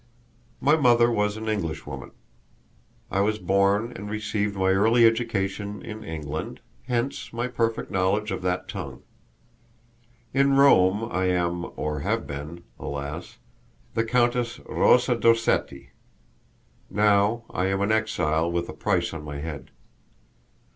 [0.59, 2.09] My mother was an English woman.
[3.11, 8.41] I was born and received my early education in England, hence my perfect knowledge of
[8.41, 9.03] that tongue.
[10.33, 13.37] In Rome I am, or have been, alas,
[13.93, 15.91] the Countess Rosa d'Orsetti;
[16.89, 19.69] now I am an exile with a price on my head.